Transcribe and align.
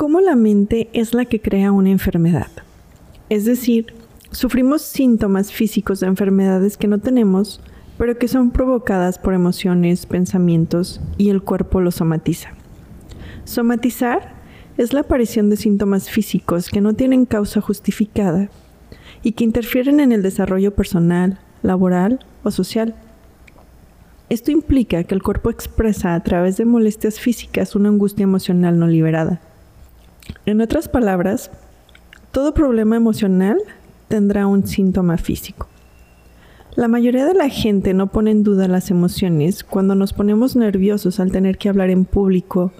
cómo 0.00 0.22
la 0.22 0.34
mente 0.34 0.88
es 0.94 1.12
la 1.12 1.26
que 1.26 1.42
crea 1.42 1.72
una 1.72 1.90
enfermedad. 1.90 2.46
Es 3.28 3.44
decir, 3.44 3.92
sufrimos 4.30 4.80
síntomas 4.80 5.52
físicos 5.52 6.00
de 6.00 6.06
enfermedades 6.06 6.78
que 6.78 6.88
no 6.88 7.00
tenemos, 7.00 7.60
pero 7.98 8.16
que 8.16 8.26
son 8.26 8.50
provocadas 8.50 9.18
por 9.18 9.34
emociones, 9.34 10.06
pensamientos 10.06 11.02
y 11.18 11.28
el 11.28 11.42
cuerpo 11.42 11.82
lo 11.82 11.90
somatiza. 11.90 12.54
Somatizar 13.44 14.36
es 14.78 14.94
la 14.94 15.00
aparición 15.00 15.50
de 15.50 15.58
síntomas 15.58 16.08
físicos 16.08 16.70
que 16.70 16.80
no 16.80 16.94
tienen 16.94 17.26
causa 17.26 17.60
justificada 17.60 18.48
y 19.22 19.32
que 19.32 19.44
interfieren 19.44 20.00
en 20.00 20.12
el 20.12 20.22
desarrollo 20.22 20.74
personal, 20.74 21.40
laboral 21.62 22.20
o 22.42 22.50
social. 22.50 22.94
Esto 24.30 24.50
implica 24.50 25.04
que 25.04 25.14
el 25.14 25.22
cuerpo 25.22 25.50
expresa 25.50 26.14
a 26.14 26.22
través 26.22 26.56
de 26.56 26.64
molestias 26.64 27.20
físicas 27.20 27.76
una 27.76 27.90
angustia 27.90 28.24
emocional 28.24 28.78
no 28.78 28.86
liberada. 28.86 29.42
En 30.46 30.60
otras 30.60 30.88
palabras, 30.88 31.50
todo 32.32 32.54
problema 32.54 32.96
emocional 32.96 33.58
tendrá 34.08 34.46
un 34.46 34.66
síntoma 34.66 35.16
físico. 35.16 35.68
La 36.76 36.88
mayoría 36.88 37.26
de 37.26 37.34
la 37.34 37.48
gente 37.48 37.94
no 37.94 38.06
pone 38.06 38.30
en 38.30 38.44
duda 38.44 38.68
las 38.68 38.90
emociones 38.90 39.64
cuando 39.64 39.94
nos 39.94 40.12
ponemos 40.12 40.54
nerviosos 40.54 41.18
al 41.18 41.32
tener 41.32 41.58
que 41.58 41.68
hablar 41.68 41.90
en 41.90 42.04
público, 42.04 42.72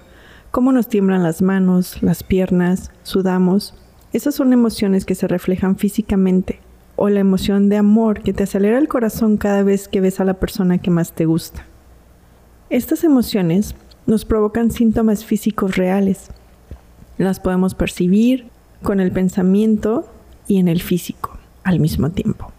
cómo 0.51 0.71
nos 0.71 0.87
tiemblan 0.87 1.23
las 1.23 1.41
manos, 1.41 2.01
las 2.01 2.23
piernas, 2.23 2.91
sudamos. 3.03 3.73
Esas 4.13 4.35
son 4.35 4.53
emociones 4.53 5.05
que 5.05 5.15
se 5.15 5.27
reflejan 5.27 5.77
físicamente, 5.77 6.59
o 6.95 7.09
la 7.09 7.19
emoción 7.19 7.67
de 7.67 7.77
amor 7.77 8.21
que 8.21 8.33
te 8.33 8.43
acelera 8.43 8.77
el 8.77 8.87
corazón 8.87 9.37
cada 9.37 9.63
vez 9.63 9.87
que 9.87 10.01
ves 10.01 10.19
a 10.19 10.25
la 10.25 10.35
persona 10.35 10.77
que 10.77 10.91
más 10.91 11.11
te 11.11 11.25
gusta. 11.25 11.65
Estas 12.69 13.03
emociones 13.03 13.75
nos 14.07 14.23
provocan 14.23 14.71
síntomas 14.71 15.25
físicos 15.25 15.75
reales, 15.75 16.29
las 17.23 17.39
podemos 17.39 17.75
percibir 17.75 18.47
con 18.81 18.99
el 18.99 19.11
pensamiento 19.11 20.09
y 20.47 20.57
en 20.57 20.67
el 20.67 20.81
físico 20.81 21.37
al 21.63 21.79
mismo 21.79 22.09
tiempo. 22.09 22.51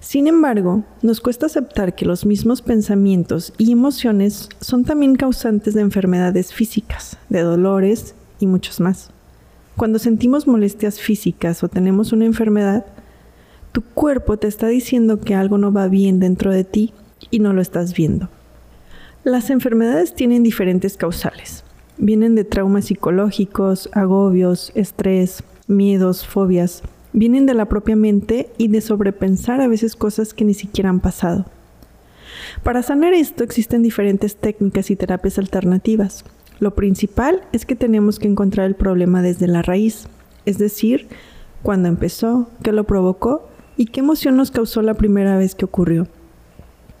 Sin 0.00 0.26
embargo, 0.26 0.82
nos 1.02 1.20
cuesta 1.20 1.46
aceptar 1.46 1.94
que 1.94 2.06
los 2.06 2.24
mismos 2.24 2.62
pensamientos 2.62 3.52
y 3.58 3.70
emociones 3.70 4.48
son 4.60 4.84
también 4.84 5.14
causantes 5.14 5.74
de 5.74 5.82
enfermedades 5.82 6.54
físicas, 6.54 7.18
de 7.28 7.42
dolores 7.42 8.14
y 8.38 8.46
muchos 8.46 8.80
más. 8.80 9.10
Cuando 9.76 9.98
sentimos 9.98 10.46
molestias 10.46 11.00
físicas 11.00 11.62
o 11.62 11.68
tenemos 11.68 12.12
una 12.12 12.24
enfermedad, 12.24 12.86
tu 13.72 13.82
cuerpo 13.82 14.38
te 14.38 14.48
está 14.48 14.68
diciendo 14.68 15.20
que 15.20 15.34
algo 15.34 15.58
no 15.58 15.72
va 15.72 15.86
bien 15.86 16.18
dentro 16.18 16.50
de 16.50 16.64
ti 16.64 16.92
y 17.30 17.38
no 17.38 17.52
lo 17.52 17.60
estás 17.60 17.94
viendo. 17.94 18.28
Las 19.22 19.50
enfermedades 19.50 20.14
tienen 20.14 20.42
diferentes 20.42 20.96
causales. 20.96 21.62
Vienen 22.02 22.34
de 22.34 22.44
traumas 22.44 22.86
psicológicos, 22.86 23.90
agobios, 23.92 24.72
estrés, 24.74 25.44
miedos, 25.66 26.26
fobias. 26.26 26.82
Vienen 27.12 27.44
de 27.44 27.52
la 27.52 27.66
propia 27.66 27.94
mente 27.94 28.48
y 28.56 28.68
de 28.68 28.80
sobrepensar 28.80 29.60
a 29.60 29.68
veces 29.68 29.96
cosas 29.96 30.32
que 30.32 30.46
ni 30.46 30.54
siquiera 30.54 30.88
han 30.88 31.00
pasado. 31.00 31.44
Para 32.62 32.82
sanar 32.82 33.12
esto 33.12 33.44
existen 33.44 33.82
diferentes 33.82 34.36
técnicas 34.36 34.90
y 34.90 34.96
terapias 34.96 35.38
alternativas. 35.38 36.24
Lo 36.58 36.74
principal 36.74 37.42
es 37.52 37.66
que 37.66 37.76
tenemos 37.76 38.18
que 38.18 38.28
encontrar 38.28 38.66
el 38.66 38.76
problema 38.76 39.20
desde 39.20 39.46
la 39.46 39.60
raíz, 39.60 40.08
es 40.46 40.56
decir, 40.56 41.06
cuándo 41.62 41.90
empezó, 41.90 42.48
qué 42.62 42.72
lo 42.72 42.84
provocó 42.84 43.46
y 43.76 43.84
qué 43.84 44.00
emoción 44.00 44.38
nos 44.38 44.50
causó 44.50 44.80
la 44.80 44.94
primera 44.94 45.36
vez 45.36 45.54
que 45.54 45.66
ocurrió. 45.66 46.08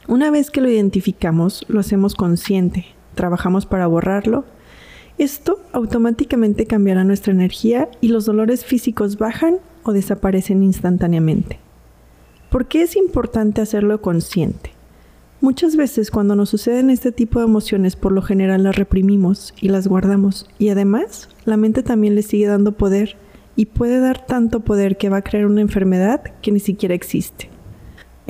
Una 0.08 0.30
vez 0.30 0.50
que 0.50 0.60
lo 0.60 0.68
identificamos, 0.68 1.64
lo 1.68 1.80
hacemos 1.80 2.14
consciente, 2.14 2.84
trabajamos 3.14 3.64
para 3.64 3.86
borrarlo 3.86 4.44
esto 5.22 5.60
automáticamente 5.72 6.64
cambiará 6.64 7.04
nuestra 7.04 7.32
energía 7.32 7.90
y 8.00 8.08
los 8.08 8.24
dolores 8.24 8.64
físicos 8.64 9.18
bajan 9.18 9.58
o 9.82 9.92
desaparecen 9.92 10.62
instantáneamente. 10.62 11.58
¿Por 12.48 12.66
qué 12.66 12.82
es 12.82 12.96
importante 12.96 13.60
hacerlo 13.60 14.00
consciente? 14.00 14.72
Muchas 15.42 15.76
veces 15.76 16.10
cuando 16.10 16.36
nos 16.36 16.48
suceden 16.48 16.88
este 16.88 17.12
tipo 17.12 17.38
de 17.38 17.44
emociones 17.44 17.96
por 17.96 18.12
lo 18.12 18.22
general 18.22 18.62
las 18.62 18.76
reprimimos 18.76 19.52
y 19.60 19.68
las 19.68 19.88
guardamos 19.88 20.48
y 20.58 20.70
además 20.70 21.28
la 21.44 21.58
mente 21.58 21.82
también 21.82 22.14
le 22.14 22.22
sigue 22.22 22.46
dando 22.46 22.72
poder 22.72 23.16
y 23.56 23.66
puede 23.66 24.00
dar 24.00 24.24
tanto 24.24 24.60
poder 24.60 24.96
que 24.96 25.10
va 25.10 25.18
a 25.18 25.22
crear 25.22 25.44
una 25.44 25.60
enfermedad 25.60 26.22
que 26.40 26.50
ni 26.50 26.60
siquiera 26.60 26.94
existe. 26.94 27.50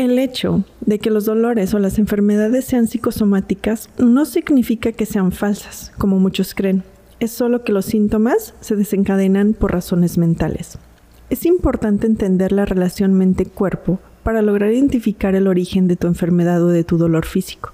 El 0.01 0.19
hecho 0.19 0.65
de 0.81 0.99
que 0.99 1.11
los 1.11 1.27
dolores 1.27 1.75
o 1.75 1.79
las 1.79 1.99
enfermedades 1.99 2.65
sean 2.65 2.87
psicosomáticas 2.87 3.91
no 3.99 4.25
significa 4.25 4.93
que 4.93 5.05
sean 5.05 5.31
falsas, 5.31 5.93
como 5.99 6.19
muchos 6.19 6.55
creen. 6.55 6.85
Es 7.19 7.33
solo 7.33 7.65
que 7.65 7.73
los 7.73 7.85
síntomas 7.85 8.55
se 8.63 8.77
desencadenan 8.77 9.53
por 9.53 9.73
razones 9.73 10.17
mentales. 10.17 10.79
Es 11.29 11.45
importante 11.45 12.07
entender 12.07 12.51
la 12.51 12.65
relación 12.65 13.13
mente-cuerpo 13.13 13.99
para 14.23 14.41
lograr 14.41 14.73
identificar 14.73 15.35
el 15.35 15.47
origen 15.47 15.87
de 15.87 15.97
tu 15.97 16.07
enfermedad 16.07 16.65
o 16.65 16.69
de 16.69 16.83
tu 16.83 16.97
dolor 16.97 17.27
físico. 17.27 17.73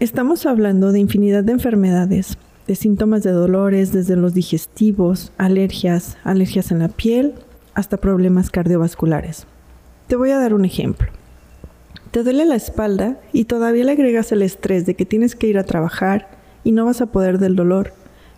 Estamos 0.00 0.46
hablando 0.46 0.90
de 0.90 1.00
infinidad 1.00 1.44
de 1.44 1.52
enfermedades, 1.52 2.38
de 2.66 2.76
síntomas 2.76 3.24
de 3.24 3.32
dolores 3.32 3.92
desde 3.92 4.16
los 4.16 4.32
digestivos, 4.32 5.32
alergias, 5.36 6.16
alergias 6.24 6.72
en 6.72 6.78
la 6.78 6.88
piel, 6.88 7.34
hasta 7.74 7.98
problemas 7.98 8.48
cardiovasculares. 8.48 9.46
Te 10.06 10.16
voy 10.16 10.30
a 10.30 10.38
dar 10.38 10.54
un 10.54 10.64
ejemplo. 10.64 11.08
Te 12.12 12.22
duele 12.22 12.44
la 12.44 12.56
espalda 12.56 13.18
y 13.32 13.46
todavía 13.46 13.84
le 13.84 13.92
agregas 13.92 14.32
el 14.32 14.42
estrés 14.42 14.84
de 14.84 14.94
que 14.94 15.06
tienes 15.06 15.34
que 15.34 15.46
ir 15.46 15.56
a 15.56 15.64
trabajar 15.64 16.28
y 16.62 16.72
no 16.72 16.84
vas 16.84 17.00
a 17.00 17.06
poder 17.06 17.38
del 17.38 17.56
dolor. 17.56 17.94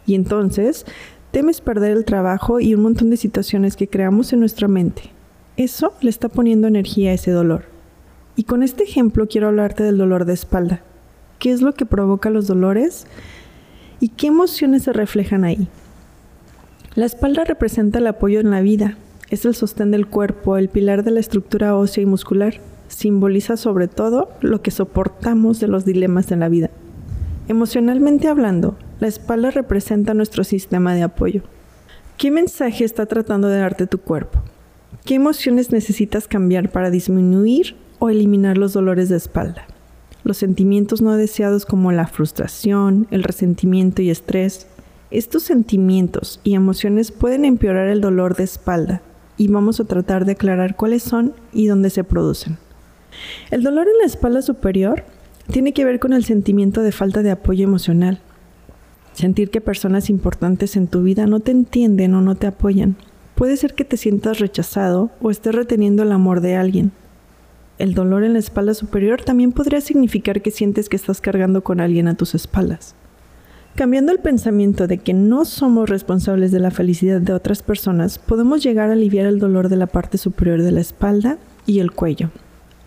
Y 0.06 0.14
entonces 0.14 0.86
temes 1.32 1.60
perder 1.60 1.90
el 1.90 2.04
trabajo 2.04 2.60
y 2.60 2.72
un 2.76 2.82
montón 2.82 3.10
de 3.10 3.16
situaciones 3.16 3.74
que 3.74 3.88
creamos 3.88 4.32
en 4.32 4.38
nuestra 4.38 4.68
mente. 4.68 5.10
Eso 5.56 5.92
le 6.00 6.10
está 6.10 6.28
poniendo 6.28 6.68
energía 6.68 7.10
a 7.10 7.14
ese 7.14 7.32
dolor. 7.32 7.64
Y 8.36 8.44
con 8.44 8.62
este 8.62 8.84
ejemplo 8.84 9.26
quiero 9.26 9.48
hablarte 9.48 9.82
del 9.82 9.98
dolor 9.98 10.24
de 10.24 10.34
espalda. 10.34 10.82
¿Qué 11.40 11.50
es 11.50 11.60
lo 11.60 11.74
que 11.74 11.84
provoca 11.84 12.30
los 12.30 12.46
dolores? 12.46 13.08
¿Y 13.98 14.10
qué 14.10 14.28
emociones 14.28 14.84
se 14.84 14.92
reflejan 14.92 15.42
ahí? 15.42 15.66
La 16.94 17.06
espalda 17.06 17.42
representa 17.42 17.98
el 17.98 18.06
apoyo 18.06 18.38
en 18.38 18.52
la 18.52 18.60
vida. 18.60 18.96
Es 19.30 19.44
el 19.44 19.56
sostén 19.56 19.90
del 19.90 20.06
cuerpo, 20.06 20.58
el 20.58 20.68
pilar 20.68 21.02
de 21.02 21.10
la 21.10 21.18
estructura 21.18 21.74
ósea 21.74 22.04
y 22.04 22.06
muscular 22.06 22.60
simboliza 22.88 23.56
sobre 23.56 23.88
todo 23.88 24.28
lo 24.40 24.62
que 24.62 24.70
soportamos 24.70 25.60
de 25.60 25.68
los 25.68 25.84
dilemas 25.84 26.32
en 26.32 26.40
la 26.40 26.48
vida. 26.48 26.70
Emocionalmente 27.48 28.28
hablando, 28.28 28.76
la 29.00 29.08
espalda 29.08 29.50
representa 29.50 30.14
nuestro 30.14 30.44
sistema 30.44 30.94
de 30.94 31.02
apoyo. 31.02 31.42
¿Qué 32.16 32.30
mensaje 32.30 32.84
está 32.84 33.06
tratando 33.06 33.48
de 33.48 33.58
darte 33.58 33.86
tu 33.86 33.98
cuerpo? 33.98 34.40
¿Qué 35.04 35.16
emociones 35.16 35.70
necesitas 35.72 36.26
cambiar 36.26 36.70
para 36.70 36.90
disminuir 36.90 37.76
o 37.98 38.08
eliminar 38.08 38.56
los 38.56 38.72
dolores 38.72 39.08
de 39.10 39.16
espalda? 39.16 39.66
Los 40.22 40.38
sentimientos 40.38 41.02
no 41.02 41.14
deseados 41.16 41.66
como 41.66 41.92
la 41.92 42.06
frustración, 42.06 43.06
el 43.10 43.22
resentimiento 43.22 44.00
y 44.00 44.08
estrés. 44.08 44.66
Estos 45.10 45.42
sentimientos 45.42 46.40
y 46.44 46.54
emociones 46.54 47.12
pueden 47.12 47.44
empeorar 47.44 47.88
el 47.88 48.00
dolor 48.00 48.36
de 48.36 48.44
espalda 48.44 49.02
y 49.36 49.48
vamos 49.48 49.80
a 49.80 49.84
tratar 49.84 50.24
de 50.24 50.32
aclarar 50.32 50.76
cuáles 50.76 51.02
son 51.02 51.34
y 51.52 51.66
dónde 51.66 51.90
se 51.90 52.04
producen. 52.04 52.56
El 53.50 53.62
dolor 53.62 53.86
en 53.88 53.98
la 53.98 54.06
espalda 54.06 54.42
superior 54.42 55.04
tiene 55.50 55.72
que 55.72 55.84
ver 55.84 56.00
con 56.00 56.12
el 56.12 56.24
sentimiento 56.24 56.82
de 56.82 56.92
falta 56.92 57.22
de 57.22 57.30
apoyo 57.30 57.64
emocional. 57.64 58.20
Sentir 59.12 59.50
que 59.50 59.60
personas 59.60 60.10
importantes 60.10 60.76
en 60.76 60.88
tu 60.88 61.02
vida 61.02 61.26
no 61.26 61.40
te 61.40 61.52
entienden 61.52 62.14
o 62.14 62.20
no 62.20 62.34
te 62.34 62.46
apoyan. 62.46 62.96
Puede 63.34 63.56
ser 63.56 63.74
que 63.74 63.84
te 63.84 63.96
sientas 63.96 64.38
rechazado 64.38 65.10
o 65.20 65.30
estés 65.30 65.54
reteniendo 65.54 66.02
el 66.02 66.12
amor 66.12 66.40
de 66.40 66.56
alguien. 66.56 66.92
El 67.78 67.94
dolor 67.94 68.22
en 68.24 68.34
la 68.34 68.38
espalda 68.38 68.74
superior 68.74 69.22
también 69.22 69.52
podría 69.52 69.80
significar 69.80 70.42
que 70.42 70.50
sientes 70.50 70.88
que 70.88 70.96
estás 70.96 71.20
cargando 71.20 71.62
con 71.62 71.80
alguien 71.80 72.06
a 72.06 72.14
tus 72.14 72.34
espaldas. 72.34 72.94
Cambiando 73.74 74.12
el 74.12 74.20
pensamiento 74.20 74.86
de 74.86 74.98
que 74.98 75.14
no 75.14 75.44
somos 75.44 75.90
responsables 75.90 76.52
de 76.52 76.60
la 76.60 76.70
felicidad 76.70 77.20
de 77.20 77.32
otras 77.32 77.62
personas, 77.62 78.20
podemos 78.20 78.62
llegar 78.62 78.90
a 78.90 78.92
aliviar 78.92 79.26
el 79.26 79.40
dolor 79.40 79.68
de 79.68 79.76
la 79.76 79.88
parte 79.88 80.16
superior 80.16 80.62
de 80.62 80.70
la 80.70 80.80
espalda 80.80 81.38
y 81.66 81.80
el 81.80 81.90
cuello. 81.90 82.30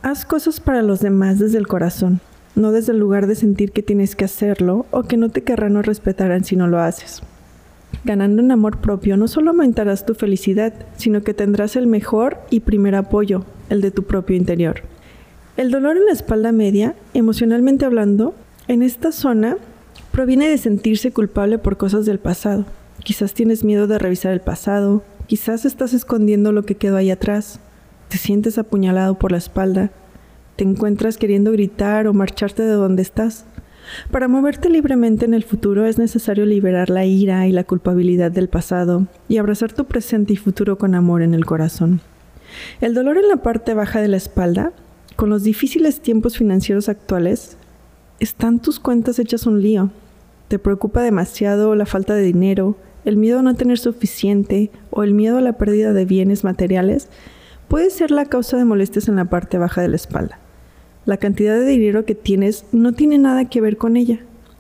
Haz 0.04 0.26
cosas 0.26 0.60
para 0.60 0.84
los 0.84 1.00
demás 1.00 1.40
desde 1.40 1.58
el 1.58 1.68
corazón, 1.68 2.22
no 2.56 2.72
desde 2.72 2.92
el 2.92 3.00
lugar 3.00 3.26
de 3.26 3.36
sentir 3.36 3.72
que 3.72 3.82
tienes 3.82 4.16
que 4.16 4.26
hacerlo 4.26 4.86
o 4.92 5.04
que 5.04 5.18
no 5.18 5.30
te 5.30 5.44
querrán 5.44 5.76
o 5.76 5.82
respetarán 5.82 6.44
si 6.44 6.56
no 6.56 6.68
lo 6.68 6.80
haces. 6.80 7.24
Ganando 8.04 8.42
en 8.42 8.52
amor 8.52 8.78
propio 8.78 9.18
no 9.18 9.28
solo 9.28 9.52
aumentarás 9.52 10.06
tu 10.06 10.14
felicidad, 10.14 10.74
sino 10.98 11.24
que 11.24 11.34
tendrás 11.34 11.76
el 11.76 11.88
mejor 11.88 12.38
y 12.52 12.60
primer 12.60 12.94
apoyo, 12.96 13.44
el 13.70 13.82
de 13.82 13.90
tu 13.90 14.04
propio 14.04 14.36
interior. 14.36 14.82
El 15.58 15.72
dolor 15.72 15.98
en 15.98 16.06
la 16.06 16.12
espalda 16.12 16.52
media, 16.52 16.96
emocionalmente 17.16 17.84
hablando, 17.84 18.36
en 18.68 18.84
esta 18.84 19.12
zona 19.12 19.58
proviene 20.12 20.48
de 20.48 20.60
sentirse 20.60 21.12
culpable 21.12 21.58
por 21.58 21.78
cosas 21.78 22.06
del 22.06 22.20
pasado. 22.20 22.66
Quizás 23.04 23.34
tienes 23.34 23.64
miedo 23.64 23.88
de 23.88 23.98
revisar 23.98 24.32
el 24.32 24.42
pasado, 24.42 25.04
quizás 25.26 25.66
estás 25.66 25.94
escondiendo 25.94 26.52
lo 26.52 26.64
que 26.64 26.76
quedó 26.76 26.98
ahí 26.98 27.10
atrás, 27.10 27.60
te 28.09 28.18
sientes 28.18 28.57
apuñalado 28.57 29.18
por 29.18 29.31
la 29.31 29.38
espalda, 29.38 29.92
te 30.56 30.63
encuentras 30.63 31.18
queriendo 31.18 31.51
gritar 31.51 32.07
o 32.07 32.13
marcharte 32.13 32.63
de 32.63 32.71
donde 32.71 33.01
estás, 33.01 33.45
Para 34.12 34.27
moverte 34.27 34.69
libremente 34.69 35.25
en 35.25 35.33
el 35.33 35.44
futuro 35.44 35.86
es 35.86 35.98
necesario 35.98 36.45
liberar 36.45 36.89
la 36.89 37.06
ira 37.06 37.48
y 37.48 37.51
la 37.51 37.63
culpabilidad 37.63 38.31
del 38.31 38.50
pasado 38.50 39.07
y 39.30 39.38
abrazar 39.38 39.71
tu 39.71 39.86
presente 39.86 40.33
y 40.33 40.36
futuro 40.36 40.77
con 40.77 40.94
amor 40.94 41.21
en 41.21 41.33
el 41.33 41.45
corazón. 41.45 42.01
El 42.81 42.94
dolor 42.94 43.18
en 43.18 43.27
la 43.27 43.38
parte 43.38 43.74
baja 43.74 44.01
de 44.01 44.07
la 44.07 44.18
espalda, 44.18 44.74
con 45.15 45.30
los 45.30 45.44
difíciles 45.44 46.01
tiempos 46.01 46.38
financieros 46.38 46.89
actuales, 46.89 47.57
están 48.19 48.59
tus 48.59 48.80
cuentas 48.80 49.19
hechas 49.19 49.45
un 49.45 49.62
lío. 49.62 49.89
Te 50.48 50.59
preocupa 50.59 51.01
demasiado 51.01 51.75
la 51.75 51.86
falta 51.86 52.13
de 52.13 52.24
dinero, 52.24 52.77
el 53.06 53.18
miedo 53.18 53.39
a 53.39 53.42
no 53.42 53.56
tener 53.56 53.80
suficiente 53.80 54.69
o 54.89 55.04
el 55.04 55.13
miedo 55.13 55.38
a 55.38 55.42
la 55.42 55.54
pérdida 55.54 55.94
de 55.94 56.06
bienes 56.06 56.44
materiales 56.44 57.09
puede 57.68 57.90
ser 57.90 58.12
la 58.12 58.25
causa 58.25 58.58
de 58.58 58.66
molestias 58.66 59.08
en 59.08 59.18
la 59.18 59.25
parte 59.25 59.58
baja 59.58 59.81
de 59.81 59.88
la 59.88 59.96
espalda. 59.96 60.40
La 61.06 61.18
cantidad 61.18 61.56
de 61.56 61.66
dinero 61.66 62.06
que 62.06 62.16
tienes 62.16 62.66
no 62.72 62.94
tiene 62.94 63.18
nada 63.18 63.46
que 63.46 63.62
ver 63.62 63.78
con 63.78 63.98
ella. 63.98 64.19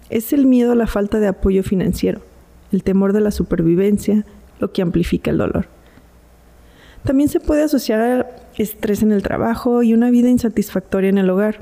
Es 0.09 0.33
el 0.33 0.45
miedo 0.45 0.71
a 0.71 0.75
la 0.75 0.87
falta 0.87 1.19
de 1.19 1.27
apoyo 1.27 1.63
financiero, 1.63 2.21
el 2.71 2.83
temor 2.83 3.13
de 3.13 3.21
la 3.21 3.31
supervivencia, 3.31 4.25
lo 4.59 4.71
que 4.71 4.81
amplifica 4.81 5.31
el 5.31 5.37
dolor. 5.37 5.67
También 7.03 7.29
se 7.29 7.39
puede 7.39 7.63
asociar 7.63 8.01
a 8.01 8.27
estrés 8.57 9.01
en 9.01 9.11
el 9.11 9.23
trabajo 9.23 9.83
y 9.83 9.93
una 9.93 10.09
vida 10.09 10.29
insatisfactoria 10.29 11.09
en 11.09 11.17
el 11.17 11.29
hogar, 11.29 11.61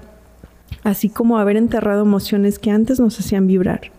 así 0.84 1.10
como 1.10 1.38
haber 1.38 1.58
enterrado 1.58 2.04
emociones 2.04 2.60
que 2.60 2.72
antes 2.72 3.00
nos 3.00 3.20
hacían 3.20 3.48
vibrar. 3.48 3.92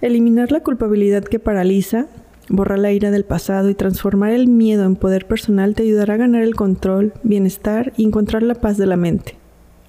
Eliminar 0.00 0.52
la 0.52 0.60
culpabilidad 0.60 1.24
que 1.24 1.38
paraliza, 1.38 2.06
borrar 2.48 2.78
la 2.78 2.92
ira 2.92 3.10
del 3.10 3.24
pasado 3.24 3.70
y 3.70 3.74
transformar 3.74 4.32
el 4.32 4.48
miedo 4.48 4.84
en 4.84 4.96
poder 4.96 5.26
personal 5.26 5.74
te 5.74 5.82
ayudará 5.82 6.14
a 6.14 6.18
ganar 6.18 6.42
el 6.42 6.54
control, 6.54 7.12
bienestar 7.22 7.92
y 7.96 8.04
encontrar 8.04 8.42
la 8.42 8.54
paz 8.54 8.76
de 8.76 8.86
la 8.86 8.96
mente, 8.96 9.36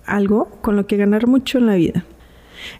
algo 0.06 0.50
con 0.62 0.76
lo 0.76 0.88
que 0.88 0.98
ganar 0.98 1.28
mucho 1.28 1.58
en 1.58 1.68
la 1.68 1.76
vida. 1.76 2.06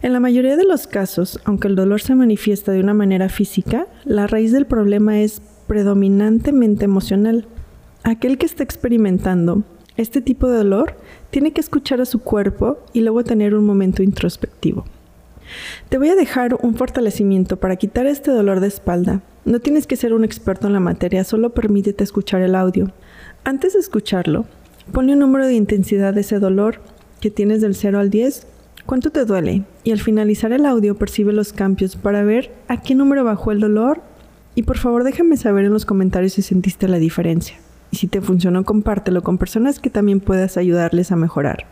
En 0.02 0.12
la 0.12 0.20
mayoría 0.20 0.56
de 0.56 0.64
los 0.64 0.86
casos, 0.86 1.40
aunque 1.44 1.68
el 1.68 1.76
dolor 1.76 2.00
se 2.00 2.14
manifiesta 2.14 2.72
de 2.72 2.80
una 2.80 2.94
manera 2.94 3.28
física, 3.28 3.86
la 4.04 4.26
raíz 4.26 4.52
del 4.52 4.66
problema 4.66 5.20
es 5.20 5.40
predominantemente 5.66 6.84
emocional. 6.84 7.46
Aquel 8.02 8.38
que 8.38 8.46
está 8.46 8.62
experimentando 8.62 9.64
este 9.96 10.20
tipo 10.20 10.48
de 10.48 10.58
dolor 10.58 10.96
tiene 11.30 11.52
que 11.52 11.60
escuchar 11.60 12.00
a 12.00 12.06
su 12.06 12.20
cuerpo 12.20 12.78
y 12.92 13.00
luego 13.00 13.24
tener 13.24 13.54
un 13.54 13.64
momento 13.64 14.02
introspectivo. 14.02 14.84
Te 15.88 15.98
voy 15.98 16.08
a 16.08 16.14
dejar 16.14 16.56
un 16.60 16.74
fortalecimiento 16.74 17.58
para 17.58 17.76
quitar 17.76 18.06
este 18.06 18.30
dolor 18.30 18.60
de 18.60 18.68
espalda. 18.68 19.22
No 19.44 19.60
tienes 19.60 19.86
que 19.86 19.96
ser 19.96 20.12
un 20.12 20.24
experto 20.24 20.66
en 20.66 20.72
la 20.72 20.80
materia, 20.80 21.24
solo 21.24 21.50
permítete 21.50 22.02
escuchar 22.02 22.42
el 22.42 22.54
audio. 22.54 22.90
Antes 23.44 23.74
de 23.74 23.78
escucharlo, 23.78 24.46
ponle 24.92 25.12
un 25.12 25.20
número 25.20 25.46
de 25.46 25.54
intensidad 25.54 26.14
de 26.14 26.22
ese 26.22 26.38
dolor 26.38 26.80
que 27.20 27.30
tienes 27.30 27.60
del 27.60 27.74
0 27.74 27.98
al 27.98 28.10
10. 28.10 28.46
¿Cuánto 28.86 29.10
te 29.10 29.24
duele? 29.24 29.64
Y 29.84 29.92
al 29.92 30.00
finalizar 30.00 30.52
el 30.52 30.66
audio 30.66 30.96
percibe 30.96 31.32
los 31.32 31.52
cambios 31.52 31.96
para 31.96 32.22
ver 32.22 32.52
a 32.68 32.82
qué 32.82 32.94
número 32.94 33.24
bajó 33.24 33.52
el 33.52 33.60
dolor 33.60 34.02
y 34.54 34.62
por 34.62 34.78
favor 34.78 35.04
déjame 35.04 35.36
saber 35.36 35.64
en 35.64 35.72
los 35.72 35.84
comentarios 35.84 36.32
si 36.32 36.42
sentiste 36.42 36.88
la 36.88 36.98
diferencia. 36.98 37.56
Y 37.90 37.96
si 37.96 38.08
te 38.08 38.20
funcionó, 38.20 38.64
compártelo 38.64 39.22
con 39.22 39.38
personas 39.38 39.78
que 39.78 39.90
también 39.90 40.20
puedas 40.20 40.56
ayudarles 40.56 41.12
a 41.12 41.16
mejorar. 41.16 41.66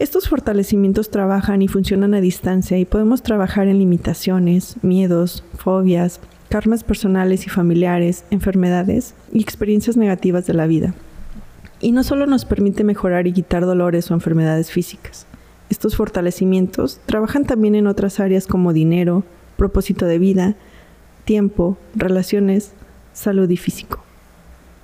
Estos 0.00 0.30
fortalecimientos 0.30 1.10
trabajan 1.10 1.60
y 1.60 1.68
funcionan 1.68 2.14
a 2.14 2.22
distancia 2.22 2.78
y 2.78 2.86
podemos 2.86 3.22
trabajar 3.22 3.68
en 3.68 3.78
limitaciones, 3.78 4.76
miedos, 4.80 5.44
fobias, 5.58 6.20
karmas 6.48 6.84
personales 6.84 7.44
y 7.44 7.50
familiares, 7.50 8.24
enfermedades 8.30 9.14
y 9.30 9.42
experiencias 9.42 9.98
negativas 9.98 10.46
de 10.46 10.54
la 10.54 10.66
vida. 10.66 10.94
Y 11.82 11.92
no 11.92 12.02
solo 12.02 12.24
nos 12.24 12.46
permite 12.46 12.82
mejorar 12.82 13.26
y 13.26 13.34
quitar 13.34 13.66
dolores 13.66 14.10
o 14.10 14.14
enfermedades 14.14 14.70
físicas. 14.70 15.26
Estos 15.68 15.96
fortalecimientos 15.96 16.98
trabajan 17.04 17.44
también 17.44 17.74
en 17.74 17.86
otras 17.86 18.20
áreas 18.20 18.46
como 18.46 18.72
dinero, 18.72 19.22
propósito 19.58 20.06
de 20.06 20.18
vida, 20.18 20.54
tiempo, 21.26 21.76
relaciones, 21.94 22.72
salud 23.12 23.50
y 23.50 23.58
físico. 23.58 24.02